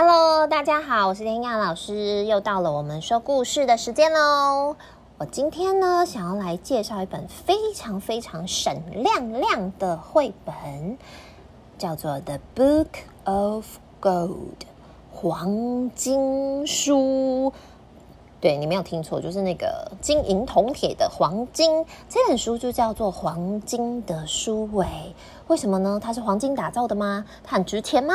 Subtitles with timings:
[0.00, 4.76] Hello，大家好，我是天亚老师，又到了我们说故事的时间喽。
[5.18, 10.96] 我今天呢，想要来介绍一本非常非常闪亮亮的绘本，
[11.78, 12.86] 叫做《The Book
[13.24, 13.66] of
[14.00, 14.28] Gold》
[15.12, 17.52] 黄金书。
[18.40, 21.84] 对，你没有听错，就是那个金银铜铁的黄金。
[22.08, 25.12] 这本书就叫做《黄金的书》诶，
[25.48, 25.98] 为什么呢？
[26.00, 27.24] 它是黄金打造的吗？
[27.42, 28.14] 它很值钱吗？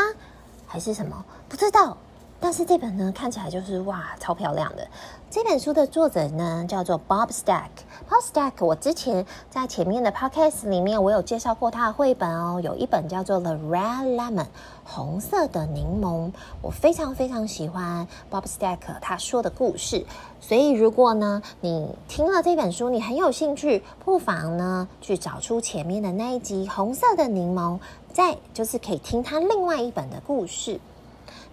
[0.73, 1.23] 还是什么？
[1.47, 1.95] 不知道。
[2.43, 4.85] 但是这本呢，看起来就是哇，超漂亮的。
[5.29, 7.69] 这本书的作者呢，叫做 Bob Stack。
[8.09, 12.59] Bob Stack，我之前在前面的 podcast 里面，我有介绍过他的绘本哦。
[12.61, 14.47] 有一本叫做 The Red Lemon，
[14.83, 16.33] 红色的柠檬。
[16.61, 20.05] 我非常非常喜欢 Bob Stack 他说的故事。
[20.41, 27.77] 所以如果呢，你听了这本书，你很有兴趣，不妨呢去找出前面的那一集《红色的柠檬》，
[28.11, 30.81] 再就是可以听他另外一本的故事。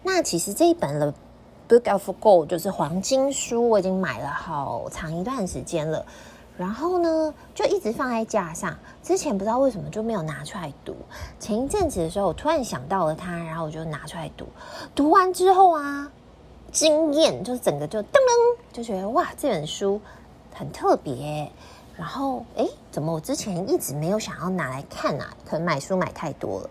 [0.02, 1.12] 那其实这一本了
[1.68, 6.04] 《Book of Gold》就是黄金书，我已经买了好长一段时间了。
[6.56, 8.76] 然后呢，就一直放在架上。
[9.02, 10.94] 之前不知道为什么就没有拿出来读。
[11.38, 14.46] 前一阵子的时候，我突然想到了它，然后我就拿出来读。
[14.94, 16.10] 读完之后啊，
[16.70, 19.98] 惊艳，就是整个就噔噔，就觉得哇，这本书
[20.52, 21.50] 很特别。
[21.96, 25.34] 然后哎，怎么我之前一直没有想要拿来看啊？
[25.46, 26.70] 可能买书买太多了。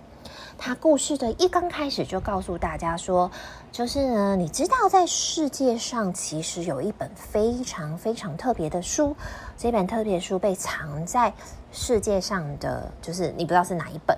[0.60, 3.32] 他故事的一刚开始就告诉大家说，
[3.72, 9.16] 就是呢，你知道在世界上其实有一本非常非常特别的书，
[9.58, 11.34] 这本特别书被藏在
[11.72, 14.18] 世界上的，就是你不知道是哪一本，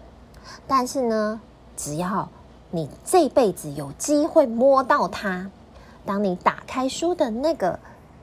[0.68, 1.40] 但是呢，
[1.78, 2.28] 只要
[2.72, 5.48] 你这辈子有机会摸到它，
[6.08, 7.80] 当你打开书的那个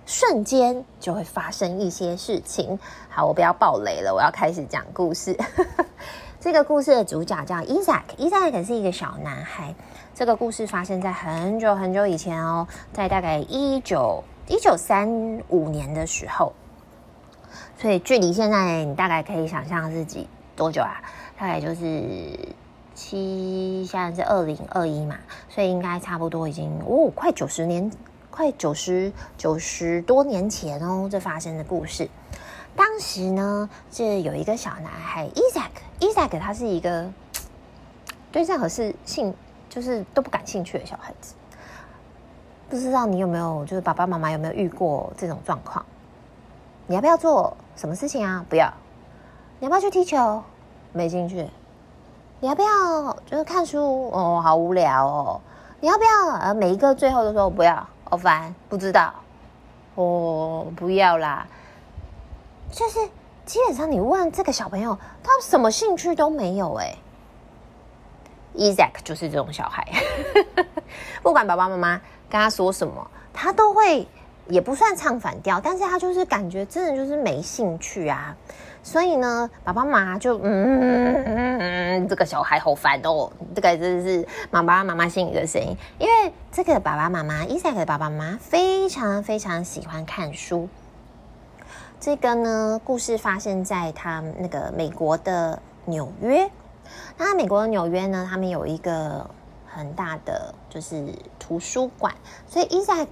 [0.06, 2.76] 瞬间，就会发生一些事情。
[3.08, 5.38] 好，我不要爆雷了，我要开始讲故事。
[6.40, 9.74] 这个故事的主角叫 Isaac，Isaac 是一个小男孩。
[10.14, 15.08] 这个故事发生在很久很久以前哦，在大概一九一九三
[15.48, 16.52] 五年的时候，
[17.76, 21.02] 所以距离现在你大概可以想象自己多久啊？
[21.36, 22.38] 大概就是
[22.94, 25.16] 七，现在是二零二一嘛，
[25.48, 27.90] 所以应该差不多已经哦，快九十年，
[28.30, 32.08] 快九十九十多年前哦，这发生的故事。
[32.76, 37.10] 当时呢，是有一个小男孩，Isaac，Isaac 他是一个
[38.30, 39.34] 对任何事兴
[39.68, 41.34] 就是都不感兴趣的小孩子。
[42.68, 45.84] 不知道你有没有，就是爸爸妈妈有没有遇过这种状况？
[46.86, 48.44] 你要不要做什么事情啊？
[48.48, 48.72] 不要。
[49.58, 50.42] 你要不要去踢球？
[50.92, 51.48] 没兴趣。
[52.40, 54.10] 你要不要就是看书？
[54.10, 55.40] 哦，好无聊哦。
[55.80, 56.34] 你要不要？
[56.40, 59.12] 呃，每一个最后都说不要，好烦，不知道。
[59.96, 61.46] 哦，不要啦。
[62.70, 62.98] 就是
[63.44, 66.94] 基本上，你问这个小朋友，他什么兴趣都没有哎。
[68.54, 69.86] Isaac 就是这种小孩，
[71.22, 74.06] 不管爸爸妈妈跟他说什么，他都会
[74.48, 78.36] 也不算唱反调，但是他就是感觉真的就是没兴趣啊。
[78.82, 83.30] 所以呢，爸爸妈妈就嗯嗯嗯嗯，这个小孩好烦哦。
[83.54, 90.68] 这个真的是妈爸妈妈心里的声音，因为这个爸爸妈妈，Isaac 的爸爸妈妈非常非常喜欢看书。
[92.00, 96.48] 这个呢，故事发生在他那个美国的纽约。
[97.16, 99.28] 那美国的纽约呢，他们有一个
[99.66, 102.14] 很大的就是图书馆，
[102.46, 103.08] 所以 Isaac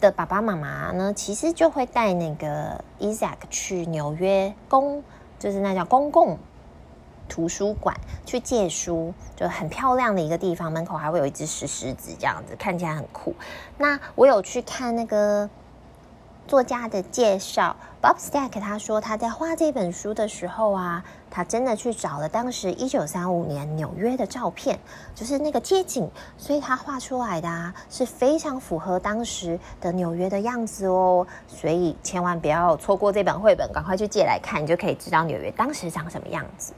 [0.00, 5.02] 的爸爸妈妈呢，其实就会带那个 Isaac 去纽约公，
[5.40, 6.38] 就是那叫公共
[7.28, 13.34] 图书馆去借书，就很漂亮的一个地方，门口还会有一只石狮子，这样子看起来很酷。
[13.76, 15.50] 那我有去看那个。
[16.46, 24.78] 作家的介绍，Bob Stack 他说他在画这本书的时候啊，他真的去找了当时一九三五年纽约的照片，
[25.14, 31.26] 就是那个街景，所以他画出来的啊是非常符合当时的纽约的样子哦。
[31.48, 36.74] 所以千万不要错过这本绘本，赶快去借来看，你就可以知道纽约当时长什么样子。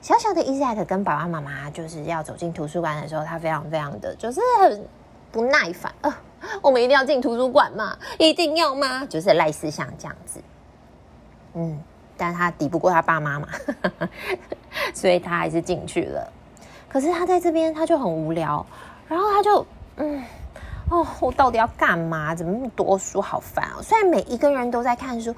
[0.00, 4.86] 小小的 Isaac 跟爸爸妈妈就是要走进图书馆的时候，他非常非常的就是很
[5.34, 5.92] 不耐烦。
[6.62, 7.98] 我们一定要进图书馆吗？
[8.18, 9.04] 一定要吗？
[9.06, 10.40] 就是类似像这样子，
[11.54, 11.82] 嗯，
[12.16, 13.48] 但他抵不过他爸妈嘛，
[14.94, 16.32] 所以他还是进去了。
[16.88, 18.64] 可是他在这边他就很无聊，
[19.08, 19.66] 然后他就
[19.96, 20.22] 嗯，
[20.90, 22.32] 哦，我到底要干嘛？
[22.32, 23.82] 怎么那么多书，好烦哦！
[23.82, 25.34] 虽然每一个人都在看书，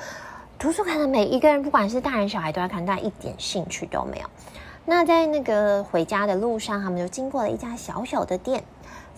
[0.59, 4.29] 图书馆的每一个人，不管是大人小孩都在看，但一点兴趣都没有。
[4.85, 8.63] 那在那个回家的路上，他们就经过了一家小小的店。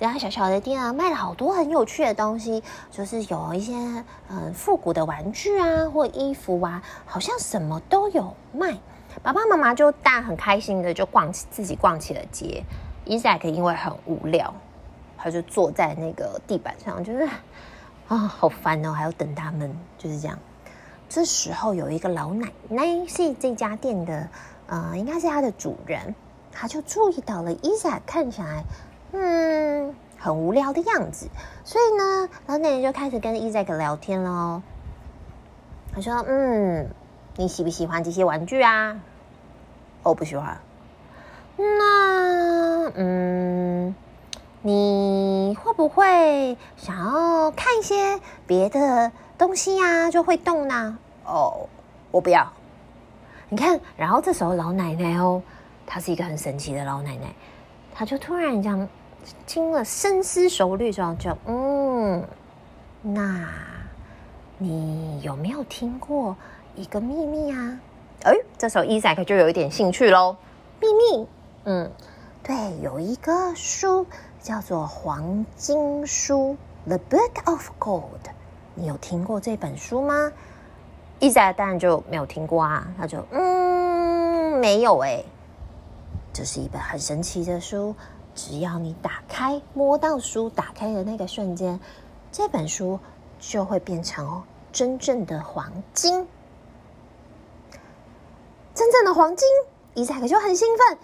[0.00, 3.74] 这家小小的店啊，卖了好多很有趣的东西，就是有一些
[4.28, 8.78] 嗯复古的玩具啊，或衣服啊，好像什么都有卖。
[9.24, 12.62] 爸爸妈妈就大很开心的就逛起自己逛起了街。
[13.04, 14.54] 伊萨克因为很无聊，
[15.16, 17.28] 他就坐在那个地板上，就是
[18.06, 20.38] 啊，好烦哦，还要等他们，就是这样。
[21.08, 24.28] 这时候有一个老奶奶是这家店的，
[24.68, 26.14] 呃，应该是他的主人，
[26.52, 28.62] 他就注意到了伊萨看起来，
[29.12, 31.28] 嗯，很无聊的样子，
[31.64, 34.62] 所以呢，老奶奶就开始跟伊萨克聊天喽。
[35.94, 36.88] 他说：“嗯，
[37.36, 39.00] 你喜不喜欢这些玩具啊
[40.02, 40.58] ？”“我不喜欢。
[41.56, 43.94] ”“那，嗯，
[44.62, 50.98] 你会不会想要看一些别的？”东西呀、啊、就会动呢。
[51.24, 51.68] 哦，
[52.10, 52.52] 我不要。
[53.48, 55.40] 你看，然后这时候老奶奶哦，
[55.86, 57.32] 她是一个很神奇的老奶奶，
[57.94, 58.88] 她就突然这样
[59.46, 62.24] 听了深思熟虑之后，就嗯，
[63.02, 63.48] 那
[64.58, 66.36] 你有没有听过
[66.74, 67.80] 一个秘密啊？
[68.24, 70.36] 哎，这时候伊赛克就有一点兴趣喽。
[70.80, 71.26] 秘密，
[71.64, 71.90] 嗯，
[72.42, 74.06] 对，有一个书
[74.40, 76.56] 叫做《黄金书》
[76.88, 78.30] （The Book of Gold）。
[78.74, 80.32] 你有听过这本书吗？
[81.20, 85.22] 伊赛当然就没有听过啊，他就嗯，没有哎。
[86.32, 87.94] 这是一本很神奇的书，
[88.38, 91.80] 只要你打开，摸到书打开的那个瞬间，
[92.30, 93.00] 这本书
[93.40, 96.24] 就会变成真正的黄金。
[98.76, 99.48] 真正的黄金，
[99.94, 100.98] 伊赛克就很兴奋。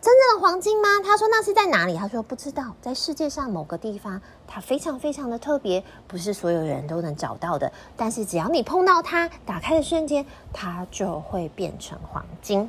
[0.00, 0.88] 真正的黄金吗？
[1.04, 1.96] 他说那是在哪里？
[1.96, 7.72] 他说不知道，在世界上某个地方，它非常非常的特别，不是所有人都能找到的。
[7.96, 12.68] 但是只要你碰到它，打开的瞬间，它就会变成黄金。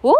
[0.00, 0.12] 哦。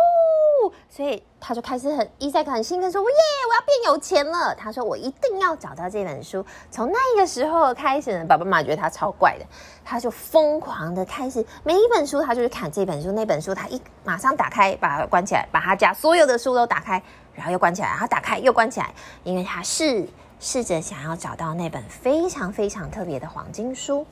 [0.89, 3.09] 所以他就开始很伊赛克很兴奋说：“耶，
[3.49, 9.45] 我要变有钱了！”他说：“我一定要找到这本书。”从那个时候开始呢，爸爸妈妈觉得他超怪的，
[9.85, 17.03] 他就疯狂的开始每一本书，他就去看这本书那本书，他一马上打开，把它关起来，把他家所有的书都打开，
[17.35, 18.93] 然后又关起来，然后打开又关起来，
[19.23, 20.07] 因为他试
[20.41, 24.07] 试着想要找到那本非常非常特别的黄金书。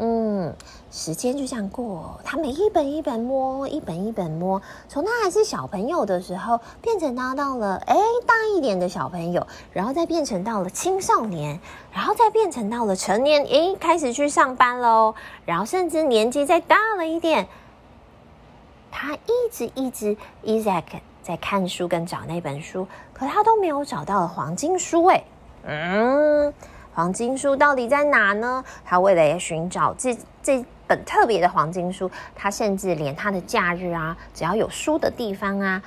[0.00, 0.54] 嗯，
[0.92, 11.58] 时间就这样过，他每一本一本摸，一本一本摸，从他还是小朋友的时候，变成他到了哎大一点的小朋友，然后再变成到了青少年，
[11.92, 17.48] 然后再变成到了成年，哎开始去上班喽，然后甚至年纪再大了一点，
[18.92, 25.24] 他一直一直伊赛克在看书跟找那本书，可他都没有找到黄金书哎，
[25.64, 26.54] 嗯。
[26.98, 28.64] 黄金书到底在哪呢？
[28.84, 35.80] 他为了寻找这这本特别的黄金书，他甚至连他的假日啊，只要有书的地方啊，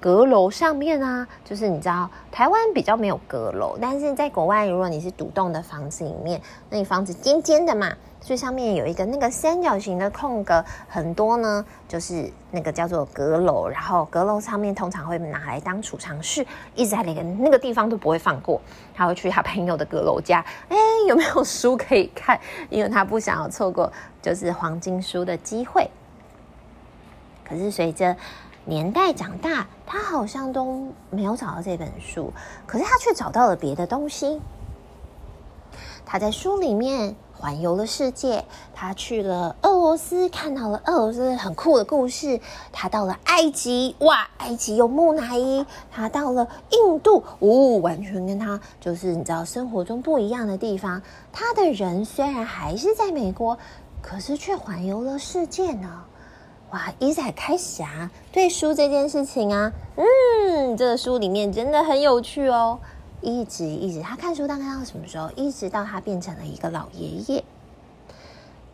[0.00, 6.40] 阁楼上面啊，就是你知道台湾比较没有阁楼，但是在国外，如果你是独栋的房子里面，
[6.70, 7.92] 那你房子尖尖的嘛。
[8.18, 13.68] 最上面有一个那个三角形的空格，很多呢，就是那个叫做阁楼。
[13.68, 16.44] 然后阁楼上面通常会拿来当储藏室，
[16.74, 18.60] 一直在那个那个地方都不会放过。
[18.92, 20.76] 他会去他朋友的阁楼家，哎，
[21.06, 22.36] 有没有书可以看？
[22.68, 25.88] 因为他不想要错过就是黄金书的机会。
[27.48, 28.16] 可是随着
[28.66, 32.30] 年代长大，他好像都没有找到这本书，
[32.66, 34.38] 可是他却找到了别的东西。
[36.04, 37.16] 他在书里面。
[37.38, 42.40] 环游了世界，他去了俄罗斯，看到了俄罗斯很酷的故事。
[42.72, 45.66] 他到了埃及，哇，埃及有木乃伊。
[45.92, 51.02] 他到了印度，哦，完全跟他就是你知道生活中不一样的地方。
[51.30, 53.58] 他的人虽然还是在美国，
[54.00, 56.04] 可是却环游了世界呢。
[56.76, 62.78] 哇，伊仔开始啊，对书这件事情啊，嗯，这个书里面真的很有趣哦。
[63.22, 65.30] 一直一直，他看书大概到什么时候？
[65.36, 67.42] 一直到他变成了一个老爷爷，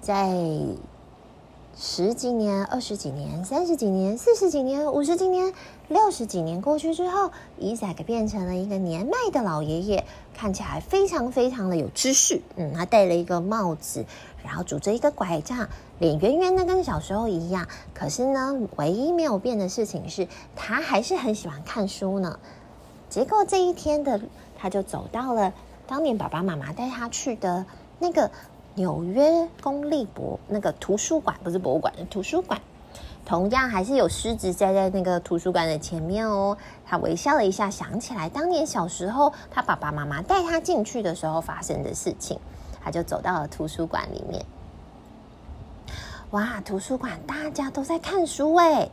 [0.00, 0.26] 在
[1.74, 5.54] 十几年、二十几年、三十几年、四十几年、五十几年、
[5.88, 12.42] 六十几年过去之后，伊赛克变成了一个年迈的老爷爷，看起来非常非常的有知识。
[12.56, 14.04] 嗯，他戴了一个帽子，
[14.44, 17.66] 然后拄着一个拐杖，脸圆圆的，跟小时候一样。
[17.94, 22.38] 可是呢，唯一没有变的事情是他还是很喜欢看书呢。
[23.08, 24.20] 结果这一天的，
[24.58, 25.54] 他就走到了
[25.86, 27.64] 当年爸爸妈妈带他去的
[27.98, 28.30] 那个
[28.74, 32.60] 纽约公立博那个图书馆，不是博物馆的图书馆，
[33.24, 36.56] 同样还是有狮子站在那个图书馆的前面哦。
[36.86, 42.38] 他微笑了一下，想起来当年小时候他爸爸妈妈带他进去的时候发生的事情，
[42.82, 44.44] 他就走到了图书馆里面。
[46.30, 48.88] 哇，图书馆大家都在看书哎。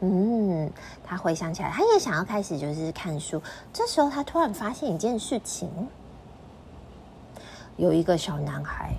[0.00, 0.72] 嗯，
[1.04, 3.40] 他回想起来，他也想要开始就是看书。
[3.72, 5.68] 这时候，他突然发现一件事情：
[7.82, 8.94] 有一个小男孩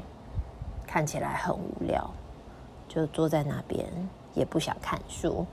[0.85, 2.09] 看起来很无聊，
[2.89, 3.89] 就坐在那边，
[4.33, 5.45] 也不想看书，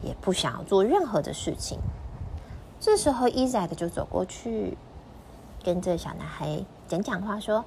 [0.00, 1.78] 也不想要做任何的事情。
[2.80, 4.74] 这时候伊赛克就走过去，
[5.62, 7.62] 跟这小男孩讲讲话，说：“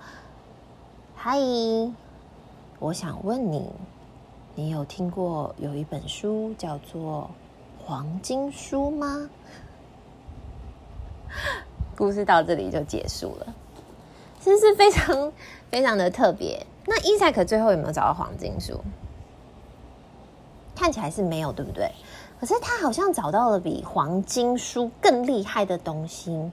[1.15, 1.37] 嗨，
[2.79, 3.71] 我想问你，
[4.55, 7.29] 你有听过有一本书叫做
[7.85, 9.29] 《黄金书》吗？”
[11.95, 13.53] 故事到这里就结束了，
[14.45, 15.31] 是不是非常
[15.71, 16.63] 非常的特别？
[16.85, 18.79] 那伊赛克最后有没有找到黄金书？
[20.75, 21.89] 看起来是没有，对不对？
[22.39, 26.51] 可是他好像找到了比黄金书更厉害的东西。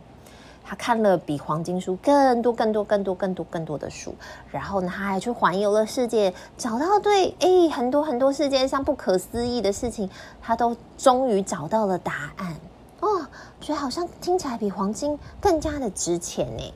[0.64, 4.14] 他看了比黄金书更多、更多、更多、更多、更多的书，
[4.50, 10.08] 然后呢，他还去环游了世界，找到对诶很多很多世界上不可思议的事情，
[10.40, 12.56] 他都终于找到了答案。
[13.00, 13.26] 哦，
[13.61, 16.75] 觉得好像听起来比黄金更加的值钱呢。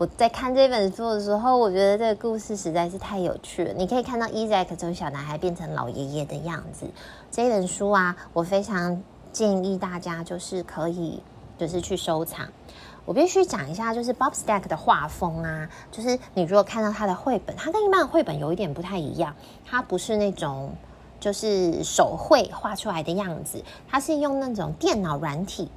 [0.00, 3.74] 我在看这本书的时候，我觉得这个故事实在是太有趣了。
[3.74, 6.86] 你可以看到伊赛克从小男孩变成老爷爷的样子。
[7.30, 11.22] 这本书啊，我非常建议大家就是可以
[11.58, 12.48] 就是去收藏。
[13.04, 20.72] 我必须讲一下，就是 Bob Stack 的画风啊，就是你如果看到他的绘本，他跟一般的绘本有一点不太一样，他不是那种。
[21.20, 25.70] 就是手绘画出来的样子，它是用那种电脑软体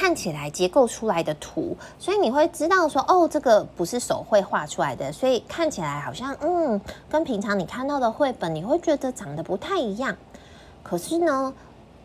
[0.00, 10.16] 看起来结构出来的图，所以你会知道说，哦，这个不是手绘画出来的，所以看起来好像，嗯，跟平常你看到的绘本，你会觉得长得不太一样。
[10.84, 11.52] 可是呢，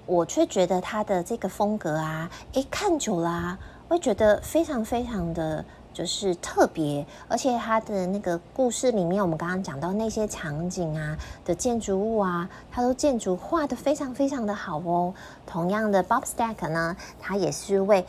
[0.08, 5.64] 我却觉得它的这个风格啊，一，看久了啊，会觉得非常非常的。
[5.94, 15.14] 就是特别，而且它的那个故事里面，我们刚刚讲到那些场景啊的建筑物啊，它都建筑画得非常非常的好哦。
[15.46, 18.06] 同样的，Bob Stack 呢，他也是为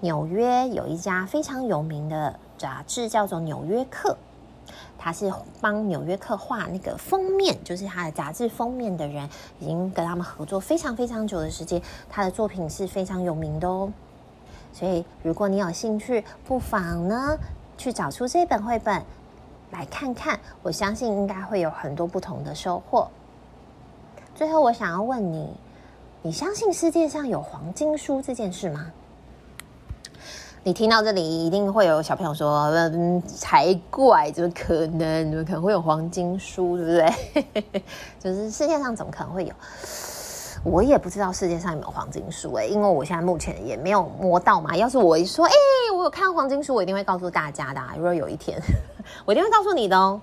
[0.00, 4.16] 纽约有一家非常有名的杂志叫做《纽约客》，
[4.96, 5.30] 他是
[5.60, 9.28] 帮《纽约客》画那个封面，就是他的杂志封面的人，
[9.60, 13.92] 已经跟他们合作非常非常久的时间，他的作品是非常有名的哦。
[14.78, 17.36] 所以，如果你有兴趣，不妨呢
[17.76, 19.02] 去找出这本绘本
[19.72, 20.38] 来看看。
[20.62, 23.08] 我相信应该会有很多不同的收获。
[24.36, 25.56] 最后，我想要问你：
[26.22, 28.92] 你相信世界上有黄金书这件事吗？
[30.62, 34.30] 你听到这里，一定会有小朋友说：“嗯，才怪！
[34.30, 35.28] 怎么可能？
[35.30, 36.76] 怎么可能会有黄金书？
[36.76, 36.92] 对不
[37.52, 37.82] 对？
[38.20, 39.52] 就是世界上怎么可能会有？”
[40.64, 44.76] 我也不知道世界上有没有黄金书哎，因为我现在目前也没有摸到嘛。
[44.76, 45.52] 要是我一说，哎，
[45.94, 47.80] 我有看黄金书，我一定会告诉大家的。
[47.96, 48.60] 如果有一天，
[49.24, 50.20] 我一定会告诉你的哦。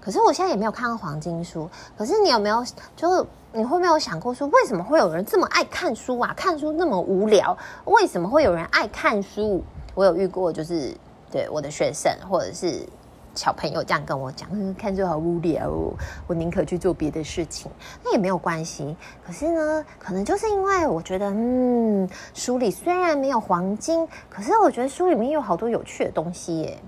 [0.00, 1.68] 可是我现在也没有看到黄金书。
[1.96, 2.64] 可是你有没有，
[2.96, 6.32] 就是你会没有想过说，为什么会有人这么爱看书啊？
[6.36, 9.62] 看书那么无聊，为什么会有人爱看书？
[9.94, 10.96] 我有遇过，就是
[11.30, 12.86] 对我的学生或者是。
[13.38, 15.70] 小朋友这样跟我讲，嗯，看书好无聊，
[16.26, 17.70] 我宁可去做别的事情，
[18.02, 18.96] 那也没有关系。
[19.24, 26.78] 可是呢，可能就是因为我觉得，嗯，书里虽然没有黄金，可是我觉得书里面有好多有趣的东西耶，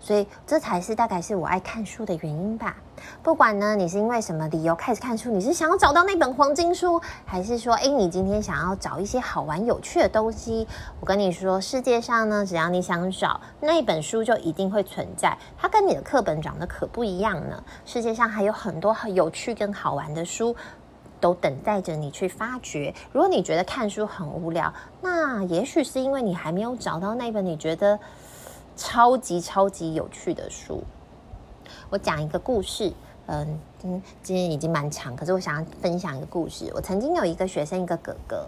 [0.00, 2.76] 所以这才是大概是我爱看书的原因吧。
[3.22, 10.66] 不管呢，你是因为什么理由开始看书，你是想要找到那本黄金书，还是说，诶，你今天想要找一些好玩有趣的东西？
[11.00, 15.36] 我跟你说，世界上呢，只要你想找那本书，就一定会存在。
[15.58, 17.62] 它跟你的课本长得可不一样呢。
[17.84, 20.56] 世界上还有很多很有趣跟好玩的书，
[21.20, 22.94] 都等待着你去发掘。
[23.12, 27.98] 如果你觉得看书很无聊，那也许是因为你还没有找到那本你觉得。
[28.76, 30.84] 超级超级有趣的书，
[31.90, 32.92] 我讲一个故事。
[33.28, 36.70] 嗯，今今天已经蛮长，可是我想要分享一个故事。
[36.72, 38.46] 我曾经有一个学生，一个哥哥，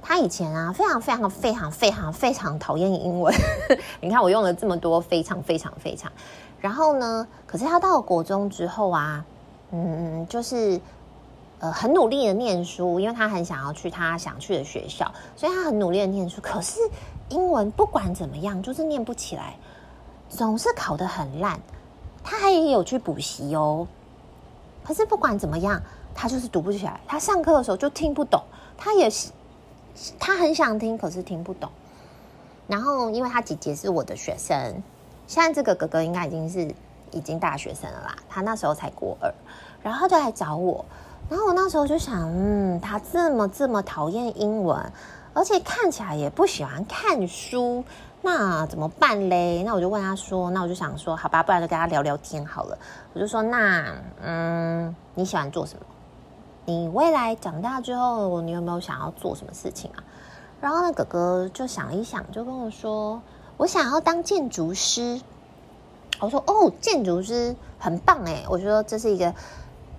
[0.00, 3.34] 他以前啊，非常非常非常非常非常讨厌英文。
[4.00, 6.12] 你看我用了这么多非常非常非常，
[6.60, 9.24] 然后呢，可是他到了国中之后啊，
[9.72, 10.80] 嗯，就是
[11.58, 16.40] 呃很努力的念书，因为他很想要去他想去的学校，所以他很努力的念书。
[16.40, 16.78] 可是
[17.30, 19.56] 英文不管怎么样，就是念不起来。
[20.30, 21.60] 总是考得很烂，
[22.24, 23.86] 他还也有去补习哦。
[24.82, 25.82] 可是不管怎么样，
[26.14, 26.98] 他就是读不起来。
[27.06, 28.42] 他上课的时候就听不懂，
[28.78, 29.30] 他也是，
[30.18, 31.68] 他很想听，可是听不懂。
[32.66, 34.82] 然后，因为他姐姐是我的学生，
[35.26, 36.74] 现在这个哥哥应该已经是
[37.10, 38.16] 已经大学生了啦。
[38.28, 39.34] 他那时候才国二，
[39.82, 40.84] 然后就来找我。
[41.28, 44.92] 然后我那时候就想，嗯，他这么这么讨厌英文，
[45.34, 47.84] 而且看起来也不喜欢看书。
[48.22, 49.62] 那怎么办嘞？
[49.62, 52.78] 那我就问他说，那我就想说，好吧，不然就跟他聊聊天好了。
[53.14, 55.84] 我就说，那嗯，你喜欢做什么？
[56.66, 60.04] 你未来长大之后，你有没有想要做什么事情啊？
[60.60, 63.20] 然后那哥哥就想一想，就跟我说，
[63.56, 65.20] 我想要当建筑师。
[66.20, 68.44] 我说，哦，建筑师很棒诶。
[68.50, 69.34] 我说这是一个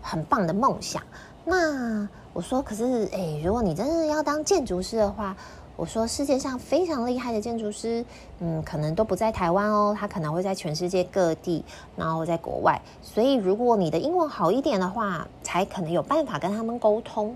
[0.03, 1.01] 很棒的梦想。
[1.43, 5.35] 那我说，可是诶，如果你真的要当建筑师的话，
[5.81, 8.05] 我说世界上非常厉害的建筑师，
[8.37, 12.79] 嗯，可能都不在台湾哦，他可能会在全世界各地，然后在国外。
[13.01, 17.35] 所以如果你的英文好一点的话，才可能有办法跟他们沟通。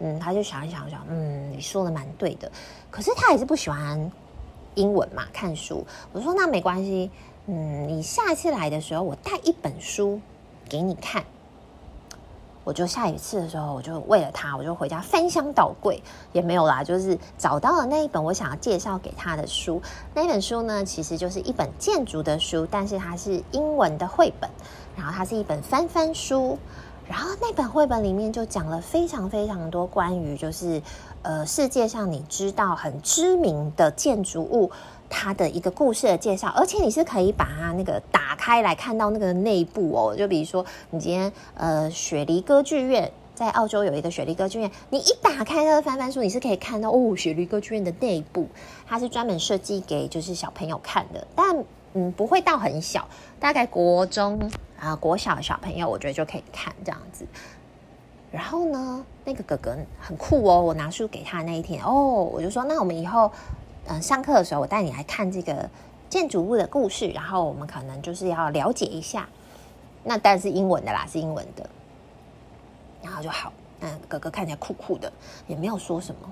[0.00, 2.50] 嗯，他就想一想，想，嗯，你说的蛮对的。
[2.90, 4.10] 可是他还是不喜欢
[4.74, 5.86] 英文嘛，看书。
[6.12, 7.08] 我说那没关系，
[7.46, 10.20] 嗯，你下次来的时候，我带一本书
[10.68, 11.22] 给你看。
[12.68, 16.02] 我就下一次的时候，我就为了他，我就回家翻箱倒柜，
[16.34, 19.80] 也没有啦，就是找到了那一本我想要介绍给他的书。
[20.12, 24.50] 那本书呢，其实就是一本建筑的书，但是它是英文的绘本，
[24.94, 26.58] 然后它是一本翻翻书。
[27.08, 30.82] 然后那本绘本里面就讲了非常非常多关于就是
[31.22, 34.70] 呃世界上你知道很知名的建筑物
[35.08, 40.16] 它的一个故事的介绍，而且你是可以把它那个打开来看到那个内部哦。
[40.16, 48.48] 就比如说你今天呃雪梨歌剧院在澳洲有一个雪梨歌剧院，你一打开那个翻翻书，你是可以看到哦雪梨歌剧院的内部，
[48.86, 54.50] 它是专门设计给就是小朋友看的，但嗯不会到很小，大概国中。
[54.80, 57.26] 啊，国小的小朋友，我觉得就可以看这样子。
[58.30, 60.60] 然后呢，那个哥哥很酷哦。
[60.60, 63.28] 我拿书给他那一天，哦，我就说，那我们以后，
[63.88, 65.68] 呃，上课的时候，我带你来看这个
[66.10, 67.08] 建筑物的故事。
[67.08, 69.26] 然后我们可能就是要了解一下。
[70.04, 71.68] 那当然是英文的啦，是英文的。
[73.02, 75.10] 然后就好，嗯，哥哥看起来酷酷的，
[75.46, 76.30] 也没有说什么。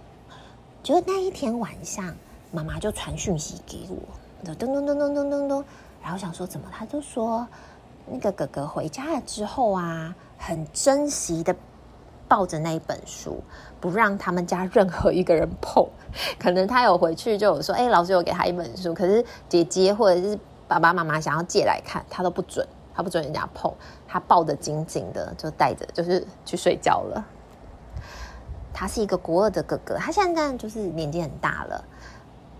[0.82, 2.14] 就那一天晚上，
[2.52, 5.64] 妈妈就传讯息给我，咚咚咚咚咚咚咚。
[6.02, 7.46] 然后想说怎么，他就说。
[8.08, 11.52] 那个哥哥回家了之后啊，很珍惜的
[12.28, 13.42] 抱着那一本书，
[13.80, 15.86] 不让他们家任何一个人碰。
[16.38, 23.72] 可能他有回去就有说：“哎，老师有给他一本书，可是姐姐或者是爸爸妈妈想要借来看，他都不准，他不准人家碰。
[24.08, 27.24] 他抱得紧紧的，就带着，就是去睡觉了。
[28.72, 31.84] 他是一个国二的哥哥，他现在就是年纪很大了。”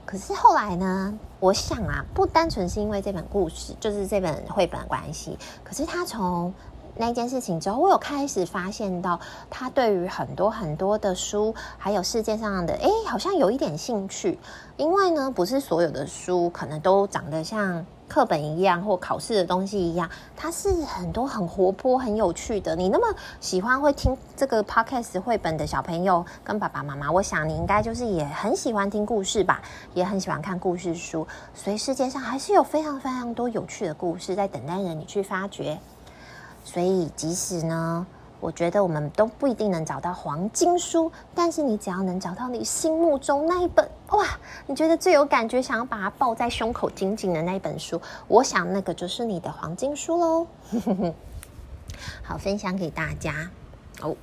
[0.07, 5.37] 可是后来呢，我想啊，不单纯是因为这本故事，就是这本绘本的关系。
[5.65, 6.55] 可是他从
[6.97, 14.39] 那件事情之后，我有开始发现到，他对于很多很多的书，还有世界上的，哎，好像有一点兴趣。
[14.77, 17.85] 因为呢，不是所有的书可能都长得像。
[18.09, 22.77] 课本一样或考试的东西一样，它是很多很活泼、很有趣的。
[22.77, 29.61] 你那么喜欢会听这个 podcast 绘本的小朋友跟爸爸妈妈，我想你应该就是也很喜欢听故事吧，
[29.93, 31.27] 也很喜欢看故事书。
[31.53, 35.77] 所以世界上还是有非常非常多有趣的故事在等待着你去发掘。
[36.67, 38.07] 所以即使呢。
[38.39, 44.27] 我觉得我们都不一定能找到黄金书，但是你只要能找到你心目中那一本哇，
[44.67, 50.47] 你觉得最有感觉，想要把它抱在胸口紧紧的那一本书，我想那个就是你的黄金书喽。
[52.23, 53.51] 好，分享给大家。
[54.03, 54.15] 哦，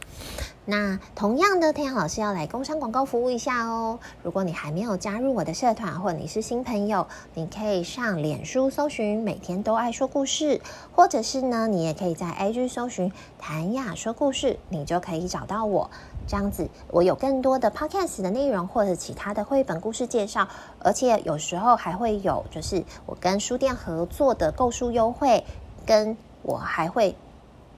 [0.66, 4.00] 那同样的，太阳老师要来工商广告服务一下哦。
[4.22, 10.62] 如果你还没有加入我的社团，或者你是新朋友，你可以上脸书搜寻“每天都爱说故事”，
[10.96, 15.90] 或者是呢，你也可以在 IG 搜寻“谭雅说故事”，你就可以找到我。
[16.28, 20.48] 这样子，我有更多的 Podcast 的内容，或者其他的绘本故事介绍，
[20.80, 25.44] 而且有时候还会有，就是我跟书店合作的购书优惠，
[25.86, 27.16] 跟我还会。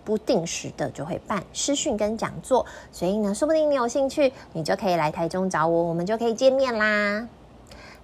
[0.06, 7.28] 不定时的就会办视讯跟讲座，所以呢，说不定你有兴趣，你就可以来台中找我，我们就可以见面啦。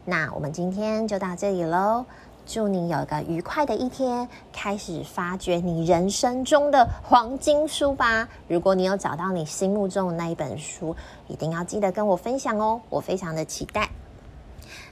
[0.04, 2.04] 那我们今天就到这里喽，
[2.48, 8.28] 祝你有个愉快的一天，开始发掘你人生中的黄金书吧。
[8.48, 10.96] 如果你有找到你心目中的那一本书，
[11.28, 13.90] 一定要记得跟我分享哦，我非常的期待。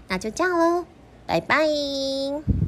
[0.08, 0.86] 那就这样喽，
[1.26, 1.66] 拜拜。